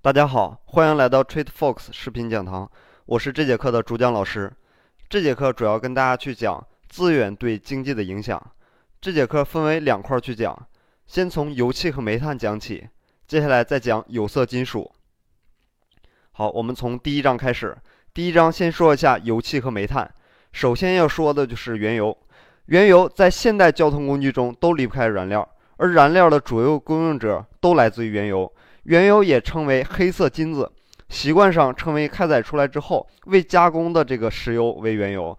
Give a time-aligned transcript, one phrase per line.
[0.00, 2.70] 大家好，欢迎来到 TradeFox 视频讲堂，
[3.04, 4.50] 我是这节课的主讲老师。
[5.08, 8.40] 这节课主要跟大家去讲资源对经济的影响。
[9.00, 10.56] 这节课分为两块去讲，
[11.08, 12.88] 先从油气和煤炭讲起，
[13.26, 14.88] 接下来再讲有色金属。
[16.30, 17.76] 好，我们从第一章开始。
[18.14, 20.08] 第一章先说一下油气和煤炭。
[20.52, 22.16] 首先要说的就是原油。
[22.66, 25.46] 原油在现代交通工具中都离不开燃料，
[25.78, 28.50] 而燃料的主要供应者都来自于原油。
[28.88, 30.70] 原油也称为黑色金子，
[31.10, 35.36] 习惯上称为开采出来之后未加工的这个石油为原油。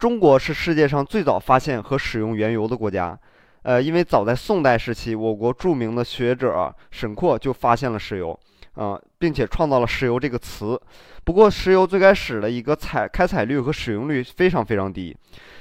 [0.00, 3.16] 中国是世界上最早发现和使用原油的国家。
[3.62, 8.36] 呃，因为早在宋代时期，我国著名的学者沈括就发现了石油，
[8.74, 10.80] 啊，并且创造了石油这个词。
[11.22, 15.16] 不过，石油最开始的一个采开采率和使用率非常非常低，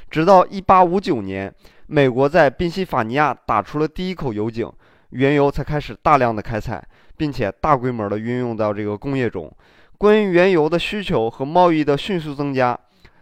[0.10, 1.54] 直到1859年，
[1.86, 4.72] 美国在宾夕法尼亚打出了第一口油井，
[5.10, 6.84] 原油才开始大量的开采。
[7.20, 9.52] 并且大规模的运用到这个工业中。
[9.98, 12.80] 关于原油的需求和贸易的迅速增加，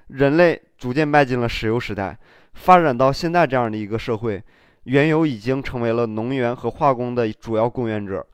[0.08, 2.18] 人类逐渐迈进了石油时代。
[2.56, 4.44] 发展到现在这样的一个社会，
[4.84, 8.28] 原油已经成为了能源和化工的主要供应者，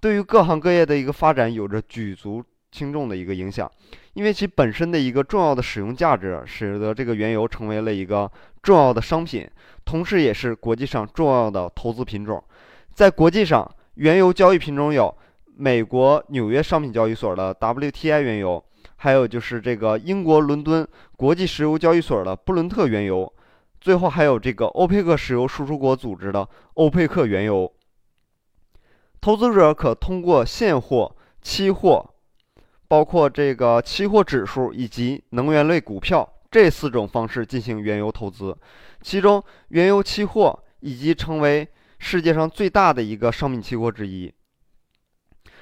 [0.00, 3.68] 对于各行各业的一个发展有着举足轻重的一个影响。
[4.12, 8.30] 因为其本身的一个重要的使用价值，使得这个原油成为了一个
[8.62, 9.48] 重要的商品，
[9.84, 12.40] 同时也是国际上重要的投资品种。
[12.92, 15.14] 在国际上，原油交易品种有
[15.56, 18.62] 美国纽约商品交易所的 WTI 原油，
[18.96, 23.32] 还有就是这个英国伦敦国际石油交易所的布伦特原油，
[23.80, 27.70] 最后还有这个欧佩克石油输出国组织的欧佩克原油。
[29.20, 32.10] 投资者可通过现货、期货，
[32.88, 38.56] 包括这个期货指数以及能源类股票这四种方式进行原油投资，
[39.00, 41.66] 其中原油期货以及成为。
[42.00, 44.32] 世界上最大的一个商品期货之一，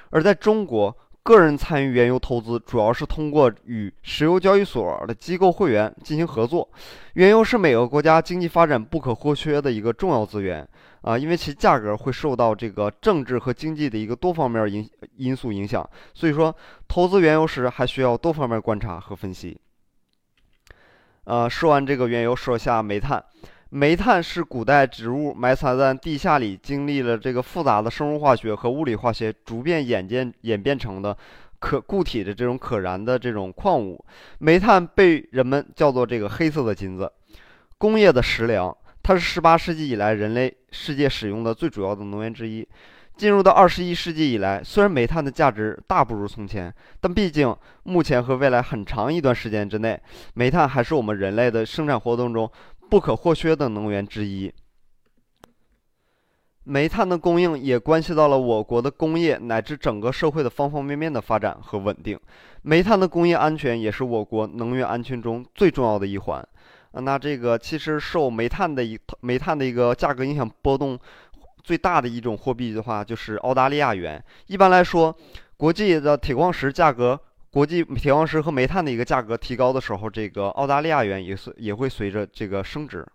[0.09, 6.67] 而在中国，个人参与原油投资主要是通过与石油交易所的机构会员进行合作。
[7.13, 10.67] 原油是每个国家经济发展不可或缺的一个重要资源
[11.01, 16.55] 啊，因为其价格会受到这个政治和经济的一个多方面因因素影响，所以说
[16.87, 19.59] 投资原油时还需要多方面观察和分析。
[21.25, 23.23] 呃，说完这个原油，说下煤炭。
[23.71, 31.15] 煤炭是古代植物埋藏在地下里，经历了这个复杂的生物化学和物理化学，逐渐演变演变成的
[31.59, 34.03] 可固体的这种可燃的这种矿物。
[34.39, 37.11] 煤炭被人们叫做这个黑色的金子，
[37.77, 42.67] 工业的食粮，它是十八世纪以来人类世界使用的最主要的能源之一。
[43.17, 50.01] 进入到二十一世纪以来，虽然煤炭的价值大不如从前，但毕竟目前和未来很长一段时间之内，
[50.33, 52.49] 煤炭还是我们人类的生产活动中。
[52.89, 54.51] 不可或缺的能源之一，
[56.63, 62.19] 煤炭的供应也关系到了我国的工业乃至整个社会的方方面面的发展和稳定。
[62.63, 66.45] 煤炭的工业安全也是我国能源安全中最重要的一环。
[66.93, 70.99] 那这个其实受煤炭的一煤炭的一个价格影响波动
[71.63, 74.23] 最大的一种货币的话，就是澳大利亚元。
[74.47, 75.15] 一般来说，
[75.55, 77.19] 国际的铁矿石价格。
[77.51, 83.05] 国际铁矿石和煤炭的一个价格提高的时候，这个澳大利亚元也是也会随着这个升值。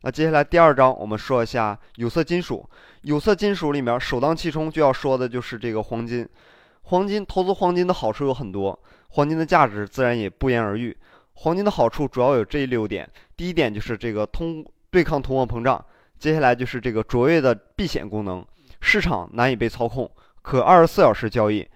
[0.00, 2.68] 那接下来第二章，我们说一下有色金属。
[3.02, 6.28] 有色金属里面首当其冲就要说的就是这个黄金。
[6.82, 8.78] 黄金投资黄金的好处有很多，
[9.10, 10.96] 黄金的价值自然也不言而喻。
[11.34, 15.78] 黄金的好处主要有这六点：第一点就是这个通对抗通货膨胀；
[16.18, 18.44] 接下来就是这个卓越的避险功能，
[18.80, 21.68] 市场难以被操控，可二十四小时交易，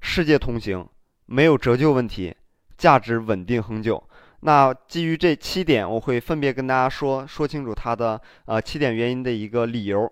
[0.00, 0.86] 世界通行。
[1.32, 2.34] 没有折旧问题，
[2.76, 4.02] 价值稳定恒久。
[4.40, 10.10] 那基于这七点，我会分别跟大家说说清楚它的呃七点原因的一个理由。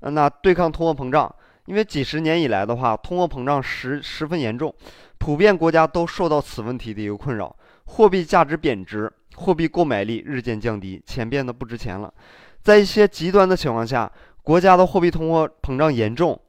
[0.00, 1.32] 那对抗通货膨胀，
[1.66, 4.74] 因为几十年以来的话，通货膨胀十十分严重，
[5.18, 12.10] 普遍国家都受到此问题的一个困扰，货币价值贬值，货币购买力日渐降低，钱变得不值钱了。
[12.62, 14.10] 在一些极端的情况下，
[14.42, 16.40] 国家的货币通货膨胀严重。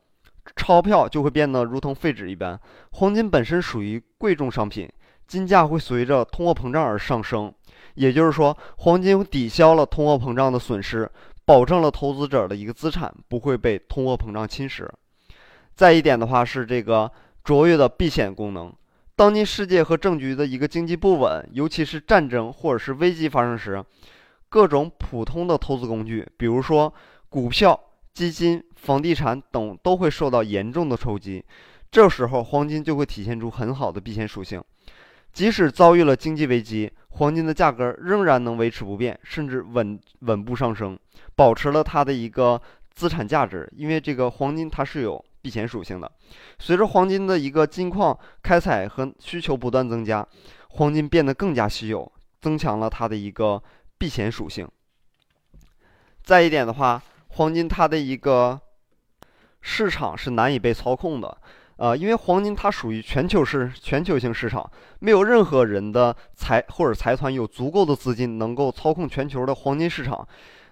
[0.56, 2.60] 钞票就会变得如同废纸一般。
[2.92, 4.90] 黄金本身属于贵重商品，
[5.28, 7.54] 金价会随着通货膨胀而上升。
[7.96, 11.10] 也就是说，黄金抵消了通货膨胀的损失，
[11.46, 14.88] 保证了投资者的一个资产不会被通货膨胀侵蚀。
[15.76, 17.12] 再一点的话是这个
[17.44, 18.74] 卓越的避险功能。
[19.16, 23.84] 当今世界和政局的一个经济不稳，尤其是战争或者是危机发生时，
[24.50, 26.94] 各种普通的投资工具，比如说
[27.30, 27.80] 股票。
[28.18, 31.46] 基金、房地产等都会受到严重的冲击，
[31.92, 34.60] 这时候黄金就会体现出很好的避险属性。
[35.34, 40.98] 即使遭遇了经济危机，黄金的价格仍然能维持不变，甚至稳稳步上升，
[41.36, 42.60] 保持了它的一个
[42.90, 43.72] 资产价值。
[43.76, 46.12] 因为这个黄金它是有避险属性的。
[46.58, 50.28] 随着黄金的一个金矿开采和需求不断增加，
[50.70, 52.12] 黄金变得更加稀有，
[52.42, 53.62] 增强了它的一个
[54.00, 54.68] 避险属性。
[56.24, 57.00] 再一点的话，
[57.38, 58.60] 黄金它的一个
[59.62, 61.38] 市场是难以被操控的。
[61.78, 64.68] 呃，因为黄金它属于全球市全球性市场，
[65.00, 70.28] 没有任何人的财或者财团有足够的资金能够操控全球的黄金市场，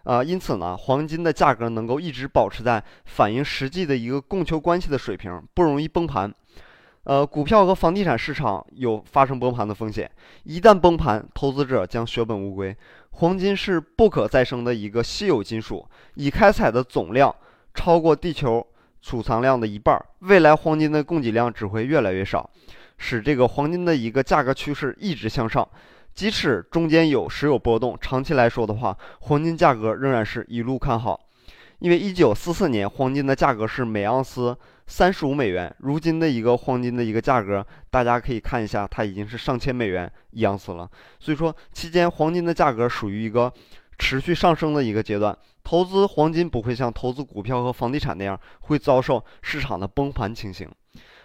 [0.06, 6.34] 啊，因此呢，黄金的价格能够一直保持在反映实际的一个供求关系的水平，不容易崩盘。
[7.06, 10.10] 呃，股票和房地产市场有发生崩盘的风险，
[10.44, 12.76] 一旦崩盘，投资者将血本无归。
[13.12, 17.34] 黄金是不可再生的一个稀有金属，已开采的总量
[17.74, 18.66] 超过地球。
[19.08, 22.50] 储藏量的一半，未来黄金的供给量只会越来越少，
[22.98, 25.70] 使这个黄金的一个价格趋势一直向上。
[26.16, 31.20] 即使中间有时有波动，长期来说的话，黄金价格仍然是一路看好。
[31.78, 40.90] 因为一九四四年黄金的价格是每盎司三十五美元，如今的一个黄金的一个价格，大家可以看一下，它已经是上千美元一盎司了。
[41.20, 43.52] 所以说，期间黄金的价格属于一个。
[43.98, 45.34] 持续上升的一个阶段，
[45.64, 50.70] 投资黄金不会像投资股票和房地产那样会遭受市场的崩盘情形。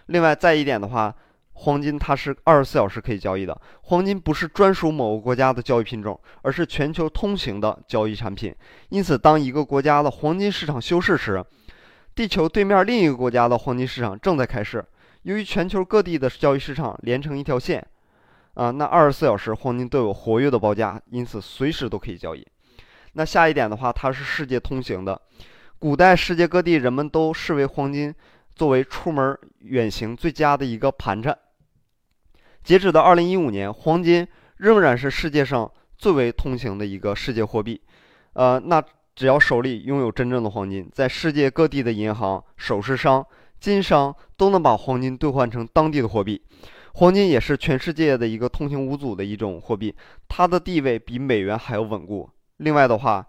[0.06, 1.12] 另外，再一点的话，
[1.52, 3.60] 黄金它是二十四小时可以交易的。
[3.82, 8.54] 黄金不是专属某个国家的交易品种，而是全球通行的交易产品。
[8.90, 11.44] 因此，当一个国家的黄金市场休市时，
[12.20, 14.84] 地球对面另一个国家的黄金市场正在开市。
[15.22, 17.82] 由于全球各地的交易市场连成一条线，
[18.52, 22.46] 啊，那二十四小时黄金都有活跃的报价，因此随时都可以交易。
[23.14, 25.18] 那下一点的话，它是世界通行的。
[25.78, 28.14] 古代世界各地人们都视为黄金
[28.54, 31.34] 作为出门远行最佳的一个盘缠。
[32.62, 34.28] 截止到二零一五年，黄金
[34.58, 37.80] 仍然是世界上最为通行的一个世界货币。
[38.34, 38.84] 呃，那
[39.20, 43.22] 只要手里拥有真正的黄金，在世界各地的银行、首饰商、
[43.60, 46.40] 金商都能把黄金兑换成当地的货币。
[46.94, 49.94] 黄金也是全世界的一个通行无阻的一种货币，
[50.26, 52.30] 它的地位比美元还要稳固。
[52.56, 53.26] 另外的话，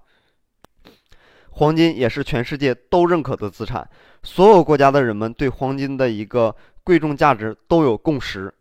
[1.50, 3.86] 黄金也是全世界都认可的资产，
[4.24, 6.56] 所有国家的人们对黄金的一个
[6.86, 8.54] 贵重价值都有共识。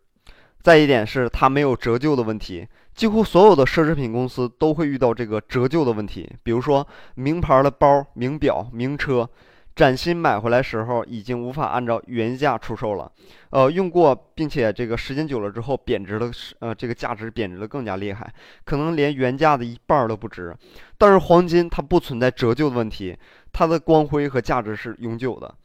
[0.59, 2.67] 再一点是它没有折旧的问题，
[3.01, 9.27] 几乎所有的奢侈品公司都会遇到这个折旧的问题，比如说名牌的包、名表、名车。
[9.73, 13.11] 崭新买回来时候已经无法按照原价出售了，
[13.49, 18.31] 呃，用过并且这个时间久了之后贬值了，呃，这个价值贬值的更加厉害，
[18.65, 20.55] 可能连原价的一半都不值。
[20.99, 23.17] 但是黄金它不存在折旧的问题，
[23.51, 25.55] 它的光辉和价值是永久的，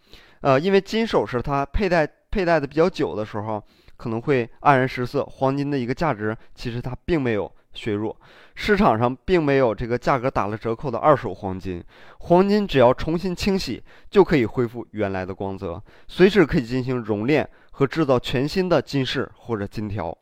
[0.40, 3.62] 呃，因为金首饰它佩戴佩戴的比较久的时候
[3.96, 7.50] 可能会黯然失色，黄金的一个价值其实它并没有。
[7.76, 8.18] 削弱，
[8.54, 11.84] 市场上并没有这个价格打了折扣的二手黄金。
[12.20, 20.16] 黄金只要重新清洗，就可以恢复原来的光泽，随时可以进行熔炼和制造全新的金饰或者金条。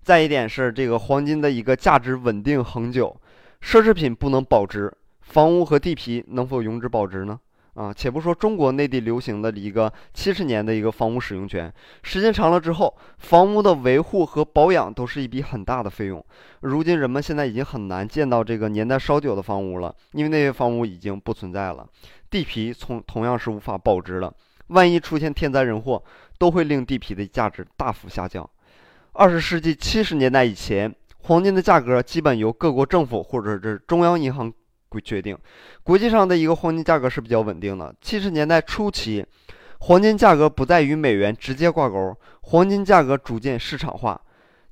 [0.00, 3.20] 再一点是这个黄金的一个价值稳定恒久，
[3.60, 4.90] 奢侈品不能保值，
[5.20, 7.38] 房屋和地皮能否永久保值呢？
[7.76, 11.70] 啊，且不说中国内地流行的一个七十年的一个房屋使用权，
[12.02, 16.24] 时间长了之后，房屋的维护和保养都是一笔很大的费用。
[16.60, 21.86] 如今人们现在已经很难见到这个年代稍久的房屋了，因为那些房屋已经不存在了。
[22.30, 24.32] 地皮从同样是无法保值了，
[24.68, 26.02] 万一出现天灾人祸，
[26.38, 28.48] 都会令地皮的价值大幅下降。
[29.12, 30.90] 二十世纪七十年代以前，
[31.24, 34.50] 黄金的价格基本由各国政府或者是中央银行。
[35.00, 35.36] 决定，
[35.82, 37.94] 国际上的一个黄金价格是比较稳定的。
[38.00, 39.24] 七十年代初期，
[39.78, 44.20] 黄金价格不再与美元直接挂钩，黄金价格逐渐市场化，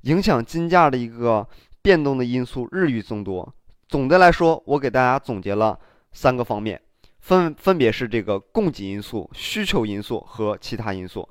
[0.01, 1.47] 影响金价的一个
[1.81, 3.53] 变动的因素日益增多。
[3.87, 5.79] 总的来说，我给大家总结了
[6.11, 6.81] 三个方面，
[7.19, 11.27] 分分别是这个供给因素、需求因素和其他因素。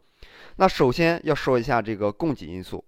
[0.56, 2.84] 那首先要说一下这个供给因素，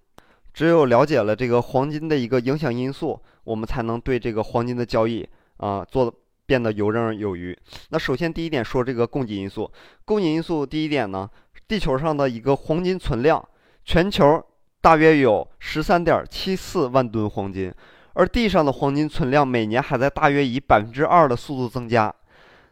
[0.55, 5.29] 只有了解了这个黄金的一个影响因素，我们才能对这个黄金的交易。
[5.59, 6.13] 啊，做
[6.45, 7.57] 变得游刃有余。
[7.91, 9.71] 那首先第一点说这个供给因素，
[10.05, 11.29] 供给因素第一点呢，
[11.67, 13.43] 地球上的一个黄金存量，
[13.85, 14.43] 全球
[14.81, 17.73] 大约有十三点七四万吨黄金，
[18.13, 22.15] 而地上的黄金存量每年还在大约以百分之二的速度增加。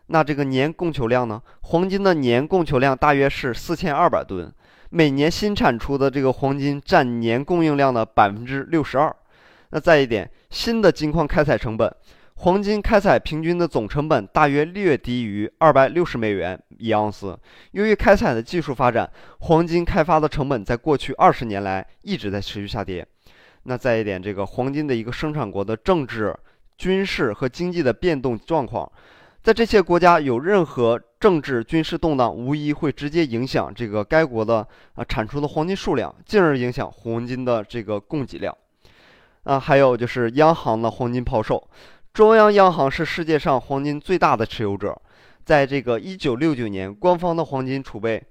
[0.06, 1.42] 那这个年供求量呢？
[1.62, 4.52] 黄金的年供求量大约是四千二百吨，
[4.90, 9.16] 每年新产出的这个黄金占年供应量的百分之六十二。
[9.70, 11.92] 那再一点，新的金矿开采成本。
[12.44, 17.38] 黄金开采平均的总成本大约略低于二百六十美元一盎司。
[17.70, 23.06] 由于开采的技术发展，黄金开发的成本在过去二十年来一直在持续下跌。
[23.62, 26.36] 那再一点，这个黄金的一个生产国的政治、
[26.76, 28.92] 军事和经济的变动状况，
[29.42, 38.54] 在这些国家有任何政治军事动荡，无疑会直接影响这个该国的啊产出的黄金数量，进而影响黄金的这个供给量。
[39.44, 41.62] 啊，还有就是央行的黄金抛售，
[42.14, 44.96] 中央央行是世界上黄金最大的持有者，
[45.44, 48.22] 在这个一九六九年，官方的黄金储备，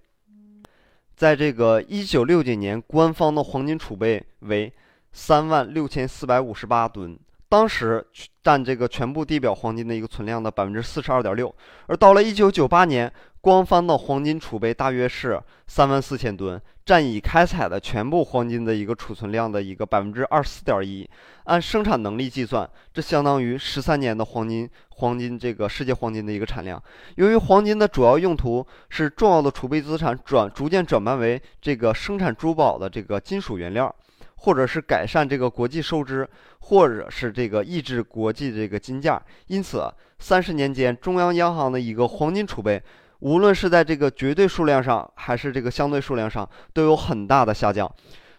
[1.17, 4.71] 在这个一九六九年，官方的黄金储备为
[5.11, 7.19] 三万六千四百五十八吨。
[7.49, 8.07] 当时
[8.41, 11.53] 占这个全部地表黄金的一个存量的百分之四十二点六，
[11.87, 13.11] 而到了一九九八年，
[13.43, 21.05] 官方的黄金储备大约是三万四千吨，占已开采的全部黄金的一个储存量的一个百分之二十四点一。
[21.43, 26.81] 按生产能力计算，这相当于十三年的黄金黄金这个世界黄金的一个产量。
[27.15, 33.93] 由于黄金的主要用途是重要的储备资产，转逐渐转变为这个生产珠宝的这个金属原料。
[34.35, 36.27] 或者是改善这个国际收支，
[36.59, 42.81] 或者是这个抑制国际这个金价，因此三十年间中央央行的一个黄金储备，
[43.23, 47.89] 无论是在这个绝对数量上，还是这个相对数量上，都有很大的下降。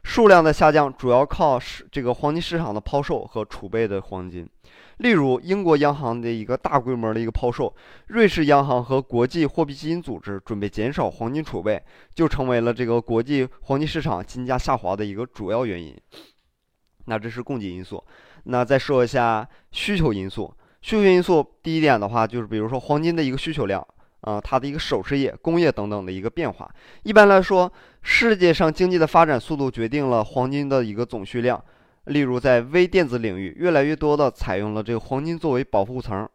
[0.03, 4.47] 数量的下降主要靠市这个黄金市场的抛售和储备的黄金。
[4.99, 7.75] 例如，英国央行的一个大规模的一个抛售，
[8.09, 11.83] 瑞士央行和国际货币基金组织准备减少黄金储备，
[12.15, 15.97] 就成为了这个国际黄金市场金价下滑的一个主要原因。
[17.07, 18.05] 那这是供给因素。
[18.45, 20.55] 那再说一下需求因素。
[20.83, 23.83] 需求因素第一点的话，就是比如说黄金的一个需求量，
[24.25, 26.71] 啊，它的一个首饰业、工业等等的一个变化。
[27.03, 31.63] 一般来说，世界上经济的发展速度决定了黄金的一个总需量。
[32.07, 36.27] 例如，在微电子领域，越来越多的采用了这个黄金作为保护层；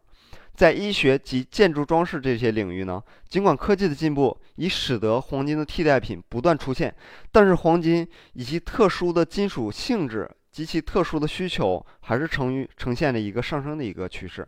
[0.54, 6.92] 在医学及建筑装饰这些领域呢，尽管科技的进步已使得黄金的替代品不断出现，
[7.30, 14.44] 但是黄金以其特殊的金属性质及其特殊的需求，还是呈于呈现了一个上升的一个趋势。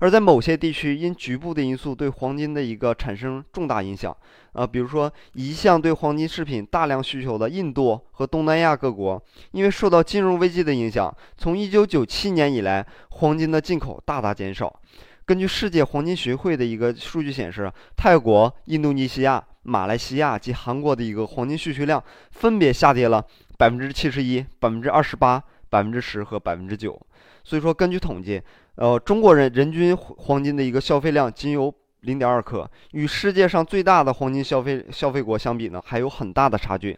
[0.00, 4.16] 而在某些地区，因局部的因素对黄金的一个产生重大影响，
[4.52, 14.72] 啊，比如说一向对黄金饰品大量需求的印度和东南亚各国，因为受到金融危机的影响，从1997年以来，黄金的进口大大减少。
[15.24, 23.22] 根据世界黄金学会的一个数据显示，泰国、印度尼西亚、马来西亚及韩国的一个黄金需求量分别下跌了
[23.56, 26.98] 百分之七十一、百分之二十八、百分之十和百分之九。
[27.42, 28.40] 所以说，根据统计。
[28.78, 36.96] 呃，中国人人均黄金的一个消费量仅有零点二克，与世界上最大的黄金消费消费国相比呢，还有很大的差距。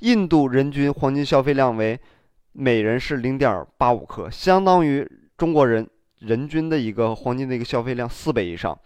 [0.00, 1.96] 印度人均黄金消费量为
[2.50, 5.08] 每人是零点八五克，相当于
[5.38, 8.76] 中国人人均的一个黄金的一个消费量四倍以上。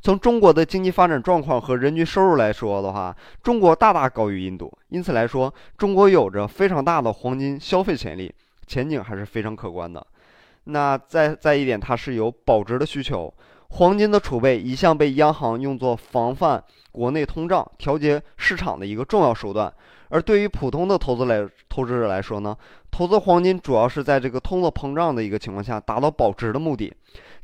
[0.00, 8.34] 从中国的经济发展状况和人均收入来说的话，中国大大高于印度，因此来说，中国有着非常大的黄金消费潜力，
[8.66, 10.04] 前景还是非常可观的。
[10.68, 13.32] 那再再一点，它是有保值的需求。
[13.70, 19.72] 黄金的储备一向被央行用作防范国内通胀、调节市场的一个重要手段。
[20.10, 22.56] 而对于普通的投资来投资者来说呢，
[22.90, 26.92] 投资黄金主要是在这个通货膨胀的一个情况下达到保值的目的。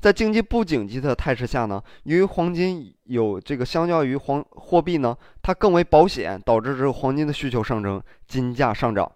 [0.00, 9.10] 在经济不景气的态势下呢，由于黄金有这个相较于黄货币呢，它更为保险，导致这个黄金的需求上升，金价上涨。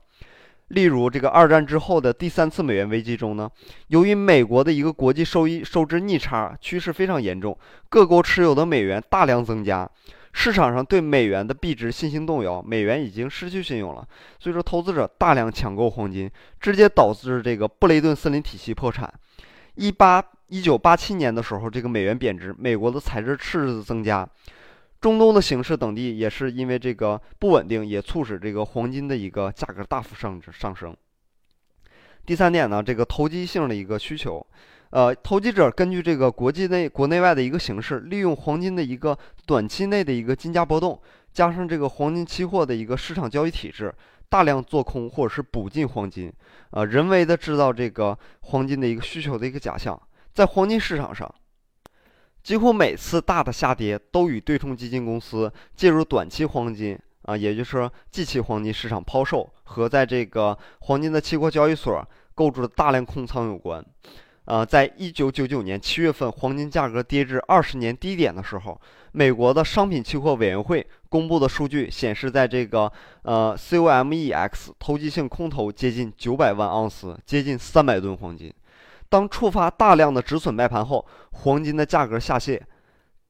[0.69, 3.51] 例如，这个二战之后的第三次美元危机中呢，
[3.87, 7.57] 由于美国的一个国际收益收支逆差趋势非常严重，
[7.89, 9.89] 各国持有的美元大量增加，
[10.33, 14.07] 市场上对美元的币值信心动摇，美元已经失去信用了。
[14.39, 19.11] 所以说，投资者大量抢购黄金，直接导致这个布雷顿森林体系破产。
[19.77, 24.29] 一八一九八七年的时候，这个美元贬值，美国的财政赤字增加。
[25.01, 30.97] 中东的形势等地也是因为这个不稳定，也促使这个黄金的一个价格大幅上上升。
[32.27, 34.45] 第三点呢，这个投机性的一个需求，
[34.91, 41.01] 呃，投机者根据这个国际内、国内外的一个形势，利用黄金的一个短期内的一个金价波动，
[41.33, 43.95] 加上这个黄金期货的一个市场交易体制，
[44.29, 46.33] 大量做空或者是补进黄金，
[46.73, 49.99] 呃，人为的制造这个黄金的一个需求的一个假象，
[50.35, 51.33] 在黄金市场上。
[52.49, 62.03] 几乎每次大的下跌都与对冲基金公司介入短期黄金啊，也就是说即期黄金市场抛售和在这个黄金的期货交易所
[62.35, 63.85] 构筑的大量空仓有关。
[64.47, 68.81] 呃，在一九九九年七月份，黄金价格跌至二十年低点的时候，
[69.13, 72.91] 美国的商品期货委员会公布的数据显示，在这个
[73.25, 78.51] 呃 COMEX 投机性空头接近九百万盎司，接近三百吨黄金。
[79.09, 82.61] 当触发大量的止损卖盘后，黄金的价格下泻，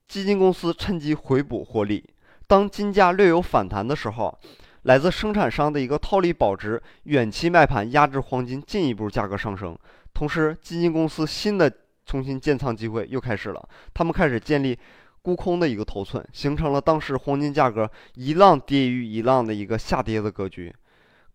[0.07, 2.05] 基金公司趁机回补获利。
[2.47, 4.39] 当金价略有反弹的时候，
[4.83, 9.79] 来自生产商的一个套利保值远期卖盘压制黄金进一步价格上升。
[10.15, 11.71] 同时，基金公司新的
[12.07, 14.77] 重新建仓机会又开始了，他们开始建立
[15.21, 20.75] 沽空的一个头寸，形成了当时黄金价格一浪跌于一浪的一个下跌的格局。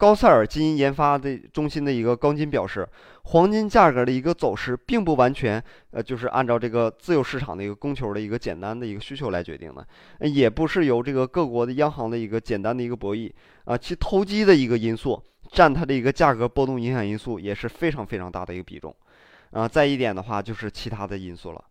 [0.03, 2.85] 高塞尔基因研发的中心的一个高金表示，
[3.23, 9.87] 黄金价格的一个走势并不完全，呃，就是按照这个自由市场的一个供求的一个简单的一个需求来决定的，
[10.27, 13.31] 也不是由这个各国的央行的一个简单的一个博弈
[13.63, 18.93] 啊，其投机的一个因素占它的一个价格波动影响因素也是非常非常大的一个比重，
[19.51, 21.63] 啊，再一点的话就是其他的因素了。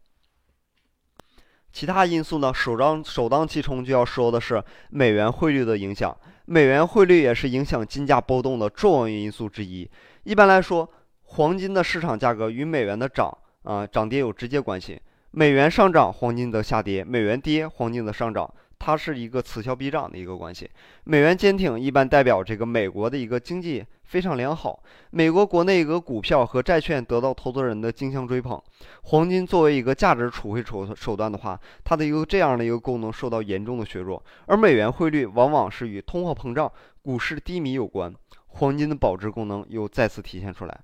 [1.71, 6.17] 其他因素呢，首当首当其冲就要说的是美元汇率的影响。
[6.53, 9.91] 美元汇率也是影响金价波动的重要因素之一。
[10.25, 10.87] 一般来说，
[11.23, 15.01] 黄金的市场价格与美元的涨啊涨跌有直接关系。
[15.31, 18.53] 美元上涨，黄金则下跌；美元跌，黄金则上涨。
[18.85, 20.69] 它是一个此消彼长的一个关系。
[21.05, 28.61] 美元坚挺一般代表这个美国的一个经济非常良好，美国国内一个股票和债券得到投资人的竞相追捧。
[29.05, 34.21] 黄金作为一个价值储汇手手段的话，它的一个这样的一个功能受到严重的削弱。
[34.47, 36.71] 而美元汇率往往是与通货膨胀、
[37.03, 38.13] 股市低迷有关，
[38.49, 40.81] 黄金的保值功能又再次体现出来。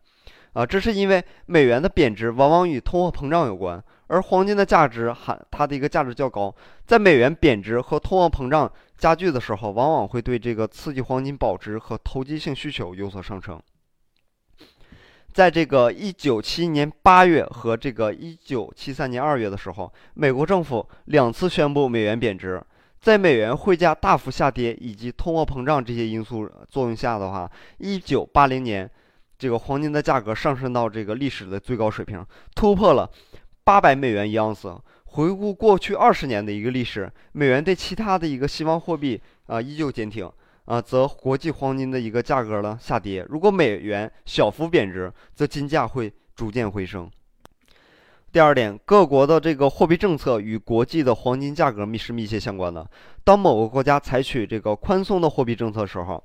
[0.52, 3.82] 啊，这是因为美元的贬值往往与通货膨胀有关。
[4.08, 6.54] 而黄金的价值含它的一个价值较高，
[6.86, 13.60] 在美元贬值和通货膨胀加剧的时候，往往会对这个刺激黄金保值和投机性需求有所上升。
[15.30, 22.60] 在这个一九七一年八月和这个一九七三年二月的时候，美国政府两次宣布美元贬值，
[22.98, 28.90] 在美元汇价大幅下跌以及通货膨胀这些因素作用下的话，一九八零年
[29.38, 32.26] 这个黄金的价格上升到这个历史的最高水平，
[32.56, 33.08] 突破了。
[33.62, 34.76] 八百美元一盎司。
[35.10, 40.30] 回顾过去二十年的一个历史，美元对其他的一个西方货币啊依旧坚挺
[40.66, 43.24] 啊，则国际黄金的一个价格呢下跌。
[43.30, 47.10] 如果美元小幅贬值，则金价会逐渐回升。
[48.30, 52.88] 第二点，各国的这个货币政策与国际的黄金价格密是密切相关的。
[53.24, 56.22] 当某个国家采取这个宽松的货币政策的时候，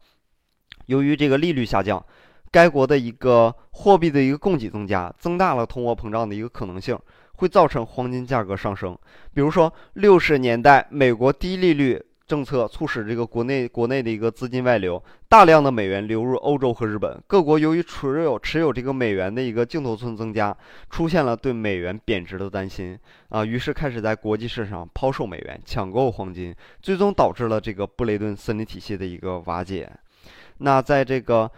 [0.88, 2.06] 由于这个利率下降，
[2.54, 6.98] 该国的一个货币的一个供给增加，增大了通货膨胀的一个可能性。
[7.38, 8.96] 会造成黄金价格上升。
[9.34, 17.22] 比如说，六十年代美国低利率政策促使这个国内国内的一个资金外流，大量的美元流入欧洲和日本。
[17.26, 20.56] 各国由于持有持有这个美元的一个净头寸增加，
[20.92, 22.98] 出现了对美元贬值的担心
[23.30, 29.92] 啊，于是开始在国际市场抛售美元，抢购黄金，最终导致了这个布雷顿森林体系的一个瓦解。
[30.60, 31.52] 那在这个。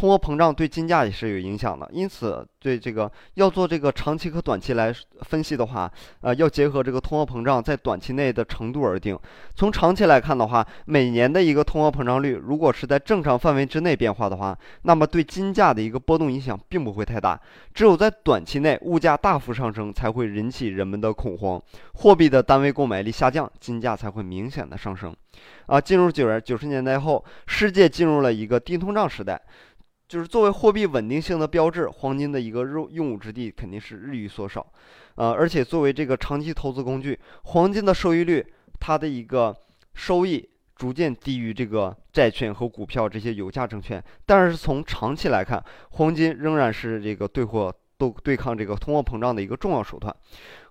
[0.00, 4.90] 通货膨胀对金价也是有影响的，因此对这个要做这个长期和短期来
[5.24, 9.18] 分析的话，呃，要结合这个通货膨胀在短期内的程度而定。
[9.54, 17.38] 从长期来看的话，每年的一个通货膨胀率如果是在正常范围之内变化的话，那么对金价的一个波动影响并不会太大。
[17.74, 25.14] 只有在短期内物价大幅上升，才会引起人们的恐慌，货币的单位购买力下降，金价才会明显的上升。
[25.66, 29.38] 啊，进入九九十年代后，世界进入了一个低通胀时代。
[30.10, 34.66] 就是作为货币稳定性的标志，黄金的一个用用武之地肯定是日益缩少，
[35.14, 38.44] 呃，而且作为这个长期投资工具，黄金的收益率，
[38.80, 39.56] 它的一个
[39.94, 44.02] 收益逐渐低于这个债券和股票这些有价证券。
[44.26, 50.12] 但是从长期来看，黄金仍然是这个对货都对抗这个通货膨胀的一个重要手段。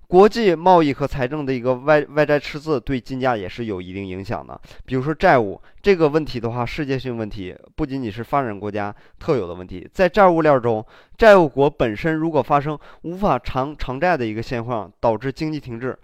[0.09, 4.59] 国际贸易和财政的一个外外债赤字对金价也是有一定影响的。
[4.83, 9.87] 比如说债务这个问题的话，世界性问题不仅仅是发展国家特有的问题。
[9.93, 10.83] 在债务链中，
[11.15, 15.95] 债务国本身如果发生无法偿偿债的一个现况，导致经济停滞，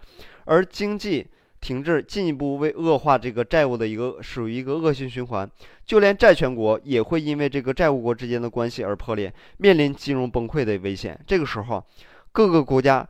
[0.44, 1.26] 而经济
[1.60, 5.50] 停滞进一步为恶化这个债务的一个属于一个恶性循环。
[5.84, 11.20] 就连债权国也会因为这个债务国之间的关系而破裂，面临金融崩溃的危险。
[11.26, 11.84] 这个时候，
[12.32, 13.04] 各个国家。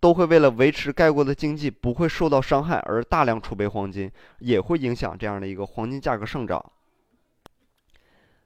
[0.00, 6.64] 都会为了维持该国的经济不会受到伤害而大量储备黄金，也会影响这样的一个黄金价格上涨。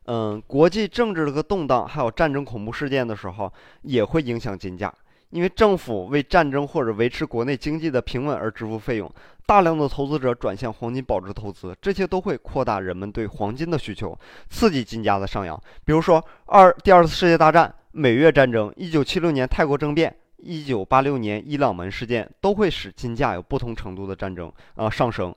[0.07, 3.51] 嗯，国际政治的动荡，还有战争恐怖事件的时候，
[3.83, 4.93] 也会影响金价，
[5.31, 9.11] 因为政府为战争或者维持国内经济的平稳而支付费用，
[9.47, 14.19] 大量的投资者转向黄金保值投资，这些都会扩大人们对黄金的需求，
[14.51, 15.59] 刺激金价的上扬。
[15.87, 20.15] 比如说二第二次世界大战、美越战争、一九七六年泰国政变。
[20.45, 25.35] 一九八六年伊朗门事件都会使金价有不同程度的战争啊上升，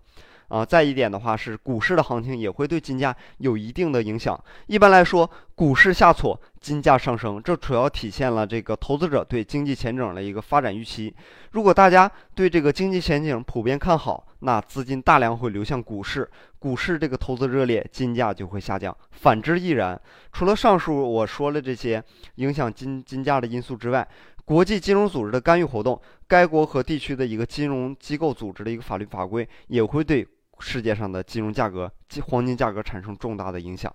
[0.49, 4.37] 啊再一点的话是股市的行情也会对金价有一定的影响。
[4.67, 11.15] 一般来说，股市下挫，金价上升，这主要体现了这个投资者对经济前景的一个发展预期。
[11.51, 18.95] 如果大家对这个经济前景普遍看好，那资金大量会流向股市，股市这个投资热烈，金价就会下降。
[19.11, 19.99] 反之亦然。
[20.31, 22.03] 除了上述我说了这些
[22.35, 24.07] 影响金金价的因素之外，
[24.47, 30.25] 国际金融组织的干预活动，该国和地区的一个金融机构组织的一个法律法规，也会对
[30.59, 31.91] 世界上的金融价格、
[32.27, 33.93] 黄金价格产生重大的影响。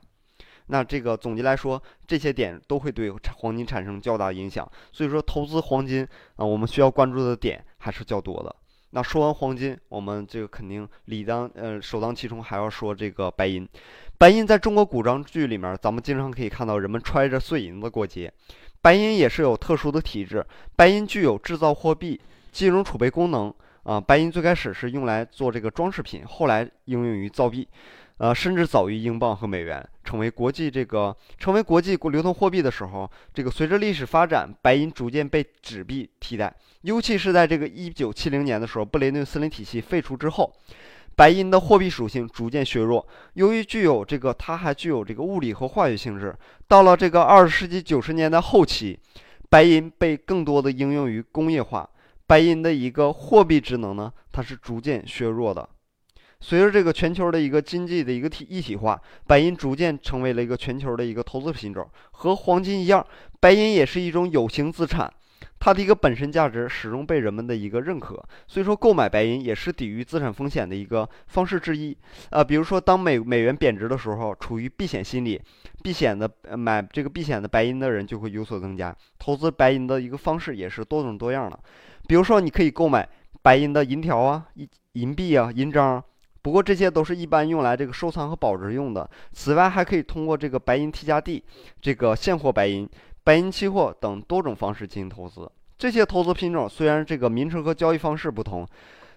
[0.67, 4.71] 那这个总结来说，这些点都会对黄金产生较大影响。
[4.93, 8.55] 所以说，投资黄金啊，我们需要关注的点还是较多的。
[8.91, 13.67] 那说完黄金，我们这个肯定理当呃首当其冲还要说这个白银。
[14.19, 18.31] 白银在中国古装剧里面，咱们经常可以看到人们揣着碎银子过节。
[18.83, 20.45] 白银也是有特殊的体质，
[20.77, 24.01] 白银具有制造货币、金融储备功能啊。
[24.01, 27.67] 白银最开始是用来做这个装饰品，后来应用于造币。
[28.19, 36.55] 呃，甚至早于英镑和美元成为国际这个成为国际流通货币的时候，这个随着历史发展，白银逐渐被纸币替代。
[36.83, 40.53] 尤其是在这个一九七零年的时候，布雷顿森林体系废除之后，
[41.15, 43.07] 白银的货币属性逐渐削弱。
[43.35, 46.35] 由于具有这个，它还具有这个物理和化学性质。
[46.67, 48.99] 到了这个二十世纪九十年代后期，
[49.51, 51.89] 白银被更多的应用于工业化。
[52.27, 55.69] 白银的一个货币职能呢，它是逐渐削弱的。
[56.41, 61.89] 随着这个全球的一个经济的一个体一体化，白银逐渐成为了一个全球的一个投资品种。
[62.11, 63.07] 和黄金一样，
[63.39, 65.13] 白银也是一种有形资产，
[65.65, 68.21] 它的一个本身价值始终被人们的一个认可。
[68.49, 71.97] 所以说，购买白银也是抵御资产风险的一个方式之一。
[72.31, 75.41] 啊，比如说当美美元贬值的时候，处于避险心理，
[75.85, 78.93] 避险的买这个避险的白银的人就会有所增加。
[79.21, 81.57] 投资白银的一个方式也是多种多样的。
[82.09, 83.09] 比如说，你可以购买
[83.41, 86.03] 白银的银条啊、银银币啊、银章。
[86.43, 89.09] 不过这些都是一般用来这个收藏和保值用的。
[89.31, 91.41] 此外，还可以通过这个白银 T 加 D、
[91.81, 92.89] 这个现货白银、
[93.25, 95.51] 白银期货等多种方式进行投资。
[95.79, 98.67] 这些投资品种虽然这个名称和交易方式不同，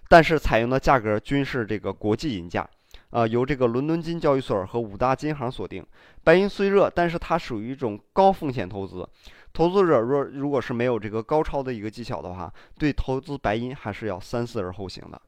[0.07, 2.67] 但是采用的价格均是这个国际银价，
[3.11, 5.85] 啊，由这个伦敦金交易所和五大金行锁定。
[6.23, 9.07] 白银虽热，但是它属于一种高风险投资。
[9.53, 15.21] 投资者若如果是没有这个高超的一个技巧的话，对投资白银还是要三思而后行的。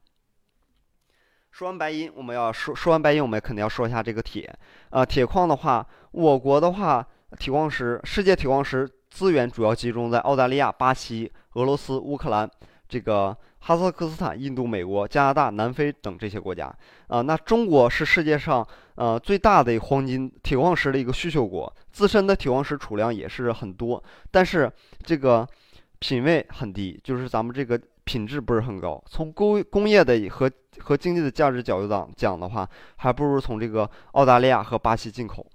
[1.52, 4.54] 说完白银，我们要说说完白银，我们肯定要说一下这个铁。
[4.90, 7.08] 呃，铁矿的话，我国的话，
[7.38, 12.50] 铁矿石，世界铁矿石资源主要集中在澳大利亚、巴西、俄罗斯、乌克兰、
[12.90, 16.74] 这个哈萨克斯坦、印度、美国、加拿大、南非等这些国家。
[17.08, 24.72] 啊，那中国是世界上呃最大的黄金铁矿石的一个需求国，自身的铁矿石储量也是很多，但是
[25.04, 25.48] 这个
[26.00, 27.80] 品位很低，就是咱们这个。
[28.08, 35.46] 品质不是很高，从工工业的和和经济的价值角度讲讲的话，还不如从这个澳大利亚和巴西进口。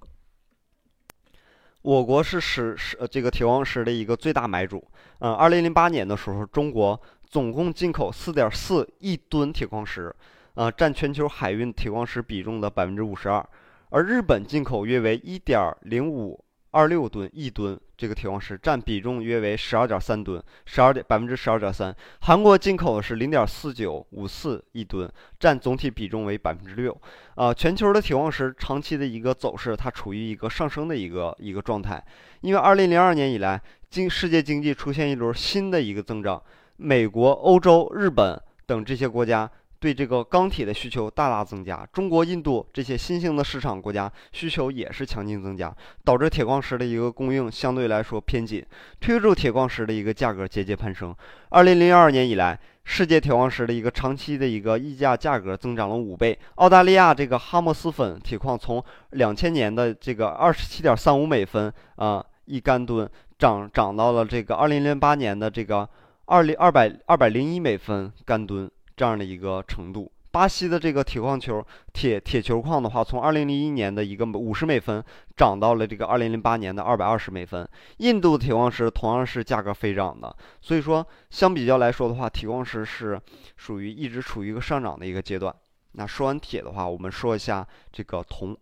[1.83, 4.83] 我国是使是这个铁矿石的一个最大买主。
[5.19, 10.15] 嗯，二零零八年的时候，中国总共进口四点四亿吨铁矿石，
[10.55, 13.47] 呃，占全球海运铁矿石比重的百分之五十二。
[13.91, 16.43] 而日本进口约为一点零五。
[16.75, 21.95] 二六吨一吨，这个铁矿石占比重约为十二点三吨，十二点百分之十二点三。
[22.23, 27.01] 韩国进口是零点四九五四亿吨，占总体比重为百分之六。
[27.37, 32.05] 啊，全球的铁矿石长期的一个走势，它处于一个上升的一个一个状态。
[32.41, 36.43] 因为二零零二年以来，经世界经济出现一轮新的一个增长，
[36.79, 38.37] 美国、欧洲、日本
[38.67, 39.49] 等这些国家。
[39.83, 48.65] 对这个钢铁的需求大大增加，中国、印度这些新兴的市场国家需求也是强劲增加，导致铁矿石的一个供应相对来说偏紧，
[49.01, 51.13] 推入铁矿石的一个价格节节攀升。
[51.49, 56.39] 二零零二年以来，世界铁矿石的一个长期的一个溢价价格增长了五倍。
[56.55, 65.89] 澳大利亚这个哈默斯粉铁矿从两千年的这个二十七点三五美分啊一干吨，涨涨到了这个二零零八年的这个
[66.27, 68.71] 二零二百二百零一美分干吨。
[68.97, 75.05] 这样的一个程度，巴西的这个铁矿球铁铁球矿的话，从二零零一年的一个五十美分
[75.37, 77.69] 涨到了这个二零零八年的二百二十美分。
[77.99, 83.21] 印度的铁矿石同样是价格飞涨的，所以说相比较来说的话，铁矿石是
[83.57, 85.55] 属于一直处于一个上涨的一个阶段。
[85.93, 88.57] 那说完铁的话，我们说一下这个铜。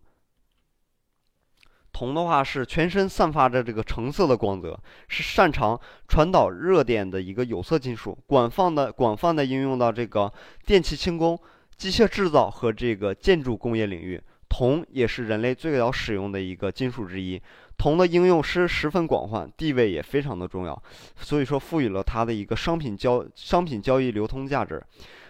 [1.93, 10.33] 铜的话是全身散发着这个橙色的光泽，是擅长传导热电的一个有色金属，广泛的广泛的应用到这个
[10.65, 11.39] 电气轻工、
[11.77, 14.21] 机械制造和这个建筑工业领域。
[14.49, 17.41] 铜也是人类最早使用的一个金属之一，
[17.79, 20.83] 铜的应用是十分广泛，地位也非常的重要，
[21.15, 24.83] 所以说赋予了它的一个商品交商品交易流通价值。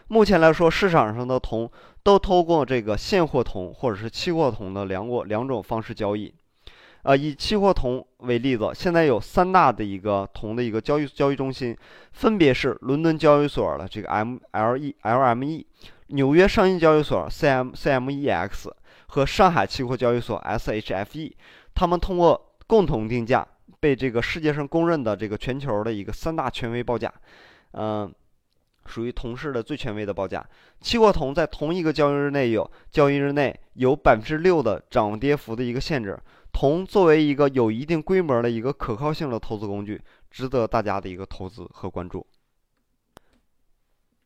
[0.08, 1.70] 目前来说，市场上的铜
[2.02, 6.32] 都通过这个现货铜或者是期货铜的两过两种方式交易。
[7.02, 11.76] 呃，以期货铜为例子，现在有三大的一个铜的一个交易交易中心，
[12.12, 15.66] 分别是伦敦交易所的这个 M L E L M E、
[16.08, 18.70] 纽约商业交易所 C M C M E X
[19.06, 21.34] 和上海期货交易所 S H F E。
[21.74, 23.46] 他们通过共同定价、
[23.80, 27.12] 被这个世界上公认的这个全球的一个三大权威报价，
[27.72, 28.12] 嗯。
[28.86, 30.44] 属于铜市的最权威的报价。
[30.80, 36.18] 期货铜在同一个交易日内有交易日内有百分之六的涨跌幅的一个限制。
[36.52, 42.26] 铜作为一个有一定规模的一个可靠性的投资工具，值得大家的一个投资和关注。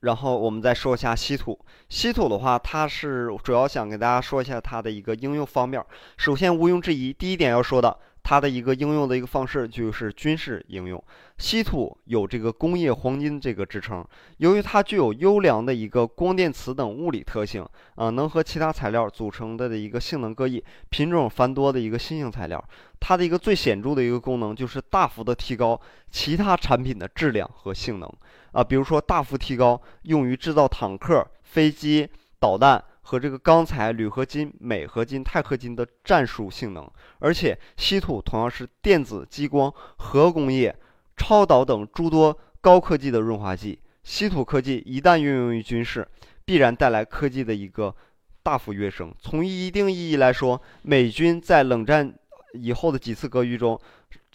[0.01, 1.59] 然后我们再说一下稀土。
[1.89, 5.83] 稀土的话，它是主要想给大家说一下它的一个应用方面。
[6.19, 7.99] 首先，毋庸置疑，第一点要说的。
[8.25, 11.03] 它的一个应用的一个方式就是军事应用。
[11.39, 14.05] 稀土有这个工业黄金这个支撑，
[14.39, 17.65] 由于它具有优良的一个光电磁等物理特性，
[17.97, 22.65] 啊，能和其他材料组成的的一个性能各异、品种繁多的一个新型材料。
[22.99, 25.79] 它的一个最显著的一个功能就是大幅的提高
[26.11, 28.11] 其他产品的质量和性能，
[28.53, 32.09] 啊，比如说大幅提高用于制造坦克、飞机、
[32.41, 32.83] 导弹。
[33.05, 40.75] 和这个钢材、铝合金、镁合金、钛合金的战术性能，而且稀土同样是电子、激光、核工业、
[41.17, 43.79] 超导等诸多高科技的润滑剂。
[44.03, 46.07] 稀土科技一旦运用于军事，
[46.45, 47.95] 必然带来科技的一个
[48.43, 49.15] 大幅跃升。
[49.21, 52.15] 从一定意义来说，美军在冷战
[52.53, 53.79] 以后的几次格局中，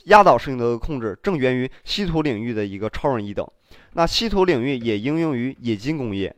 [0.06, 3.48] 压倒性的控制正源于稀土领域的一个超人一等。
[3.94, 6.36] 那稀土领域也应用于冶金工业。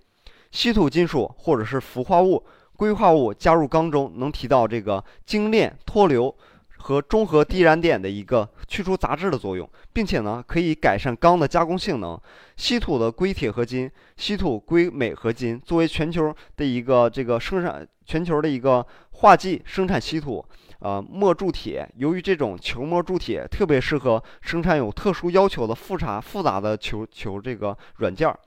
[0.52, 6.36] 稀土金属或者是氟化物、硅化物加入钢中，能提到这个精炼、脱硫
[6.78, 12.20] 和中和低燃点的一个去除杂质的作用，并且呢，可以改善钢的加工性能。
[12.58, 20.44] 稀土的硅铁合金、稀土硅镁合金作为全球的一个这个生产全球的一个化剂生产稀土，
[20.80, 21.88] 呃，膜铸铁。
[21.96, 28.38] 由于这种球膜铸铁特别适合生产有特殊要求的复杂复杂的球球这个软件儿。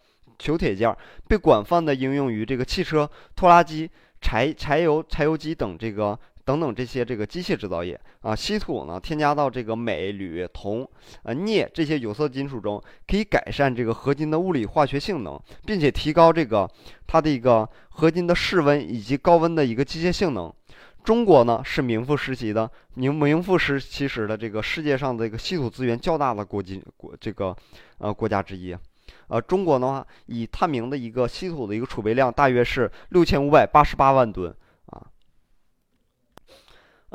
[0.44, 0.94] 球铁件
[1.26, 8.36] 被广泛的应用于这个汽车、拖拉机、柴柴油柴油机等这个等等这些这个机械制造业啊。
[8.36, 10.86] 稀土呢，添加到这个镁、铝、铜、
[11.22, 16.70] 呃镍这些有色金属中，可以改善这个合金的物理化学性能，并且提高这个
[17.06, 20.52] 它的一个合金的室温以及高温的一个机械性能。
[21.02, 27.56] 中国呢是名副实期的名名副实其实的这个世界上的一个稀土资源较大的国际国这个
[27.98, 28.76] 呃国家之一。
[29.28, 34.54] 呃，中国的话，以探明的一个稀土的一个储备量大约是六千五百八十八万吨。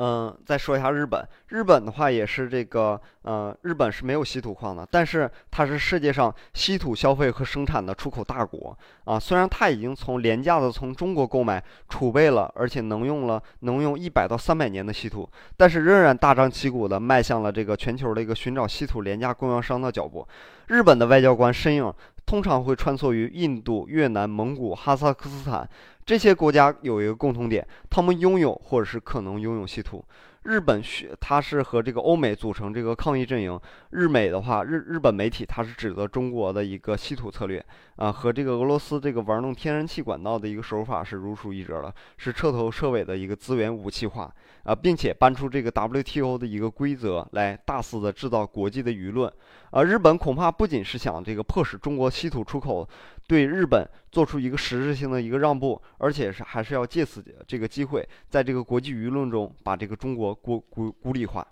[0.02, 1.28] 嗯，再说一下日本。
[1.50, 9.20] 日本的话也是这个，呃，日本是没有稀土矿的，但是它是世界上稀土消费和生产的出口大国啊。
[9.20, 20.26] 虽然它已经从廉价的从中国购买储备了，而且能用了能用一百到三百年的稀土，但是仍然大张旗鼓的迈向了这个全球的一个寻找稀土廉价供应商的脚步。
[20.68, 21.94] 日本的外交官身影
[22.26, 25.68] 通常会穿梭于印度、越南、蒙古、哈萨克斯坦。
[26.10, 30.04] 这些国家有一个共同点，他们拥有或者是可能拥有稀土。
[30.42, 33.60] 日本是它是和这个欧美组成这个抗议阵营。
[33.92, 37.64] 日美的话，日日本媒体它是指责中国的一个稀土策略
[37.98, 44.34] 啊，和这个俄罗斯这个玩弄天然气管道的一个手法是如出一辙的，是彻头彻尾的一个资源武器化
[44.70, 49.32] 啊，并且搬出这个 WTO 的一个规则来大肆的制造国际的舆论。
[49.72, 52.88] 而日本恐怕不仅是想这个迫使中国稀土出口。
[53.28, 61.48] 对日本做出一个实质性的一个让步，而且是还是要借此这个机会，在这个国际舆论中把这个中国孤孤孤立化。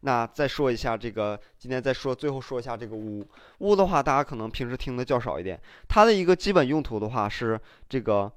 [0.00, 3.26] 那再说一下这个，今天再说最后说一下这个钨。
[3.58, 8.30] 钨的话，大家可能平时听的较少一点，它的一个基本用途的话是这个，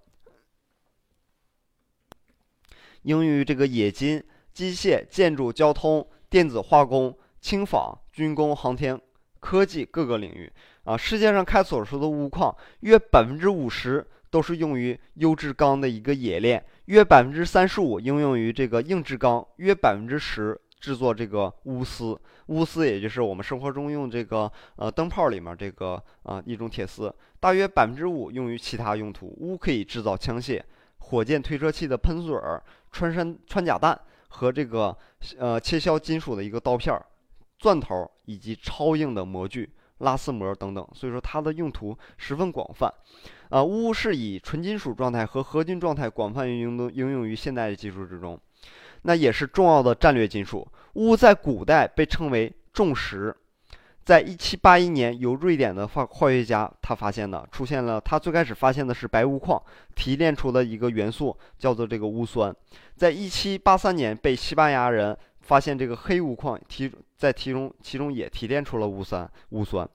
[3.03, 8.99] 应用于这个冶金、机械、建筑、交通、电子化工、轻纺、军工、航天。
[9.39, 10.51] 科技各个领域
[10.83, 22.19] 啊，世界上开采出的钨矿约百分之五十都是用于优质钢的一个冶炼，约百分之三十五应用于这个硬质钢，约百分之十制作这个钨丝。
[22.47, 29.27] 钨丝也就是我们生活中用这个呃灯泡里面这个啊一种铁丝，大约百分之五用于其他用途。
[29.39, 30.61] 钨可以制造枪械、
[30.99, 34.97] 火箭推车器的喷嘴儿、穿山穿甲弹和这个
[35.37, 37.05] 呃切削金属的一个刀片儿。
[37.59, 42.87] 钻头以及超硬的模具、拉丝膜等等，所以说它的用途十分广泛。
[43.49, 48.39] 啊，钨是以纯金属状态和合金状态广泛应用的应用于现代的技术之中，
[49.01, 50.67] 那也是重要的战略金属。
[50.93, 53.35] 钨在古代被称为重石，
[54.07, 59.61] 在一七八一年，由瑞典的化化学家他发现的，出现了他最开始发现的是白钨矿
[59.95, 62.55] 提炼出的一个元素，叫做这个钨酸。
[62.95, 65.17] 在一七八三年，被西班牙人。
[65.41, 69.89] 发现这个黑钨矿提在其中，其中也提炼出了钨酸，钨酸，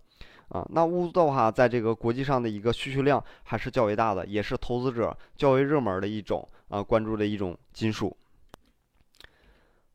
[0.48, 8.16] 啊，那钨的话，在这个国际上的一个需求量还是较为大的，也是投资者较为热门的一种啊关注的一种金属。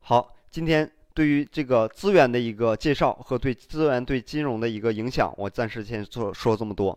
[0.00, 0.97] 好，今天。
[1.18, 6.96] 对于这个资源的一个介绍和对资源对金融的一个影响，我暂时先说说这么多。